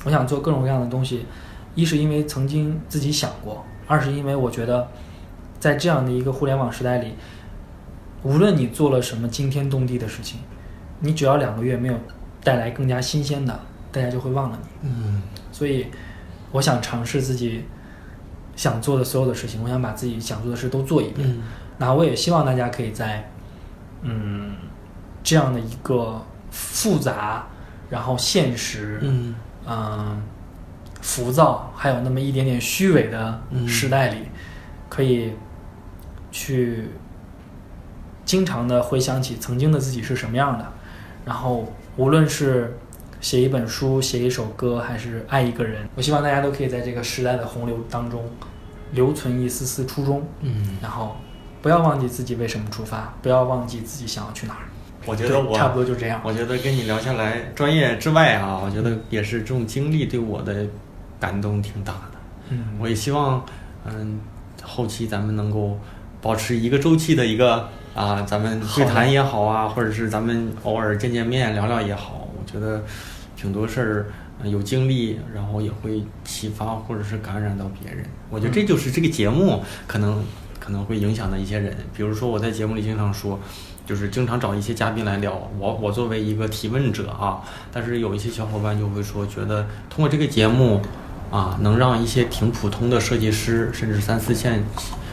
[0.05, 1.27] 我想做各种各样的东西，
[1.75, 4.89] 一是因为曾经自己想过，二是因为我觉得，
[5.59, 7.15] 在这样的一个互联网时代里，
[8.23, 10.39] 无论你做了什么惊天动地的事情，
[11.01, 11.95] 你只要两个月没有
[12.45, 13.61] 带来更加新鲜的，
[13.91, 14.89] 大家就会忘了你。
[14.89, 15.21] 嗯，
[15.51, 15.89] 所以
[16.53, 17.65] 我想尝试自己
[18.57, 21.29] 想做的所有的事情，我想把自己想做的事都做一遍。
[21.29, 21.43] 嗯。
[21.79, 23.31] 那我也希望大家可以在
[24.03, 24.55] 嗯
[25.23, 27.47] 这样的一个复杂，
[27.91, 29.35] 然后现实，嗯。
[29.67, 30.23] 嗯，
[31.01, 34.19] 浮躁，还有那么一点点虚伪的嗯时代里，
[34.91, 35.33] 可以
[36.31, 36.91] 去
[38.27, 40.71] 经常的回想起曾经的自己是什么样的，
[41.25, 42.77] 然后无论是
[43.25, 48.23] 写一本书、写一首歌，还是爱一个人，我希望大家都可以在这个时代的洪流当中
[48.93, 51.17] 留存一丝丝初衷，嗯，然后
[51.63, 54.69] 不要忘记自己为什么出发，不要忘记自己想要去哪儿。
[55.07, 56.21] 我觉得我差不多就这样。
[56.23, 60.67] 我觉得跟你聊下来，专业之外啊，我觉得也是这种经历对我的
[61.19, 62.19] 感动挺大的。
[62.51, 63.43] 嗯，我也希望，
[63.87, 64.21] 嗯，
[64.63, 65.79] 后期咱们能够
[66.21, 72.85] 保持一个周期的一个啊，咱们对谈也好啊，或者是咱们偶尔见见面聊聊也好，我觉得
[73.37, 74.07] 挺多事儿、
[74.43, 78.05] 呃有经历，然后也会启发或者是感染到别人。
[78.31, 80.25] 我觉得这就是这个节目可能
[80.59, 83.39] 可能会影响的一些人，比如说我在节目里经常说。
[83.87, 90.81] 就是经常找一些嘉宾来聊，我我作为一个提问者啊，但是有一些小伙伴就会说，觉得通过这个节目，
[91.31, 94.65] 啊，能让一些挺普通的设计师，甚至三四线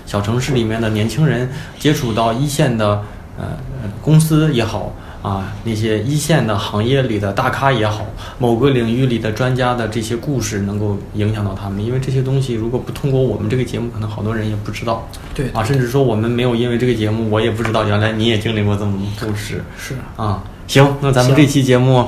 [0.05, 3.03] 小城市里面的年轻人接触到一线的
[3.37, 8.05] 呃呃公司也好啊，那些一线的行业里的大咖也好，
[8.39, 20.43] 某个领域里的专家的这些故事能够影响到他们，因为这些东西如果不通过我们这个节目，可能好多人也不知道对啊，甚至说我们没有因为这个节目，我也不知道原来你也经历过这么多故事是啊。
[20.67, 22.07] 行，那咱们这期节目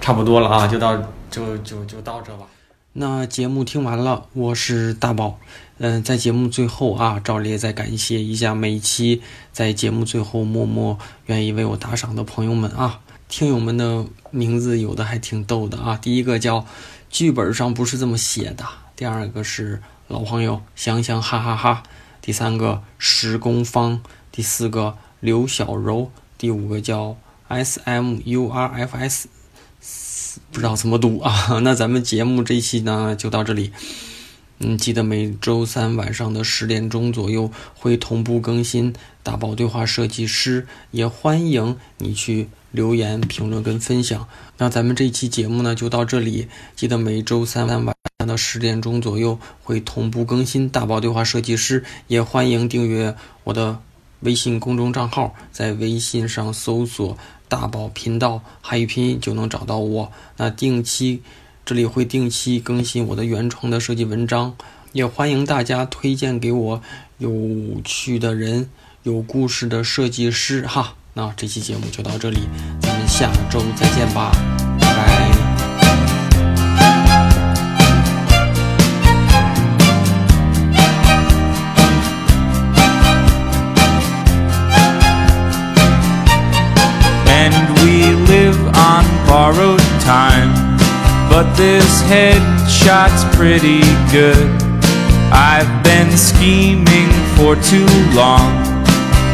[0.00, 0.96] 差不多了啊，就到
[1.30, 2.46] 就就就到这吧。
[2.92, 5.38] 那节目听完了，我是大宝。
[5.78, 9.22] 嗯，在节目最后啊，照例再感谢一下每期
[9.52, 13.00] 在节目最后默默愿意为我打赏的朋友们啊。
[13.26, 16.64] 听友们的名字有的还挺逗的啊，第一个叫
[17.10, 18.64] 剧本上不是这么写的，
[18.94, 21.82] 第二个是老朋友想想哈哈哈，
[22.20, 24.00] 第三个石工方，
[24.30, 27.16] 第四个刘小柔，第五个叫
[27.48, 29.28] S M U R F S。
[30.52, 31.58] 不知道怎么读啊。
[31.64, 33.72] 那咱们节目这一期呢就到这里。
[34.66, 44.26] 嗯，记得每周三晚上的十点钟左右会同步更新大宝对话设计师，也欢迎你去留言、评论跟分享。
[44.56, 53.78] 那咱们这期节目呢就到这里，记得每周三晚上的十点钟左右会同步更新大宝对话设计师，也欢迎订阅我的
[54.20, 57.18] 微信公众账号，在微信上搜索。
[57.46, 60.10] 大宝频道汉语拼音就能找到我。
[60.38, 61.22] 那定期
[61.66, 64.54] 这里会定期更新我的原创的设计文章，
[64.92, 66.82] 也欢迎大家推荐给我
[67.16, 68.68] 有趣的人、
[69.02, 70.94] 有故事的设计师哈。
[71.14, 72.40] 那这期节目就到这里，
[72.82, 74.30] 咱们下周再见吧，
[74.78, 75.30] 拜拜。
[87.26, 90.73] and we live on borrowed time.
[91.34, 93.82] But this headshot's pretty
[94.14, 94.46] good.
[95.34, 98.54] I've been scheming for too long.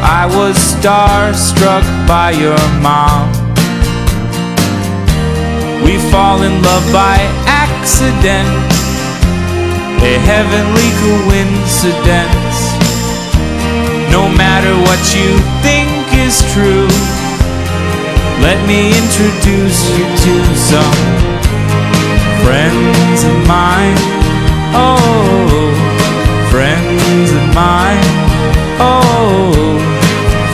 [0.01, 3.29] I was starstruck by your mom.
[5.85, 8.49] We fall in love by accident,
[10.01, 12.57] a heavenly coincidence.
[14.09, 16.89] No matter what you think is true,
[18.41, 21.40] let me introduce you to some
[22.45, 23.97] friends of mine.
[24.73, 25.73] Oh,
[26.51, 28.07] friends of mine.
[28.81, 29.53] Oh,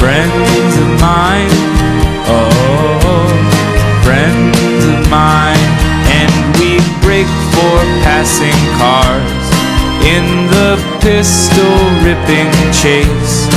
[0.00, 1.54] friends of mine.
[2.26, 3.28] Oh,
[4.04, 5.68] friends of mine.
[6.18, 7.76] And we break for
[8.06, 9.46] passing cars
[10.14, 11.76] in the pistol
[12.06, 13.48] ripping chase.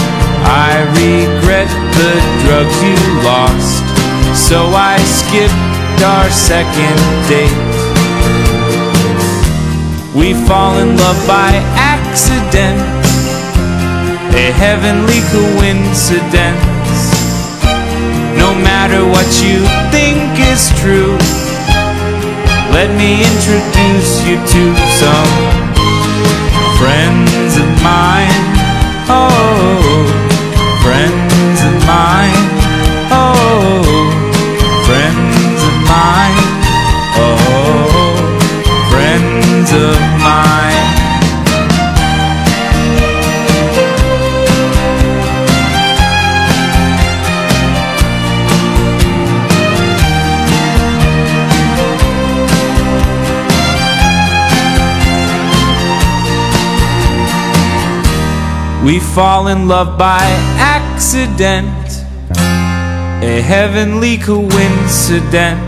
[0.45, 2.13] I regret the
[2.43, 3.83] drugs you lost.
[4.33, 7.68] So I skipped our second date.
[10.15, 12.81] We fall in love by accident,
[14.33, 17.13] a heavenly coincidence.
[18.35, 19.61] No matter what you
[19.93, 21.15] think is true,
[22.73, 24.63] let me introduce you to
[24.97, 25.33] some
[26.81, 28.43] friends of mine.
[29.07, 30.18] Oh,
[59.19, 60.23] fall in love by
[60.59, 61.67] accident,
[63.21, 65.59] a heavenly coincidence.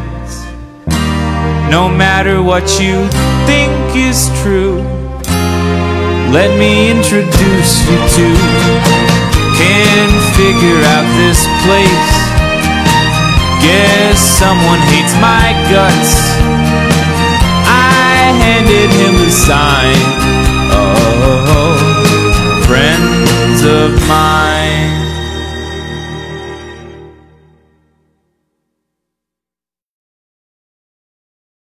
[1.69, 2.95] No matter what you
[3.43, 4.79] think is true,
[6.31, 8.27] let me introduce you to.
[9.59, 12.11] Can figure out this place.
[13.59, 16.39] Guess someone hates my guts.
[17.67, 19.99] I handed him a sign.
[20.71, 21.03] Oh,
[22.65, 23.20] friend
[23.65, 25.00] of mine.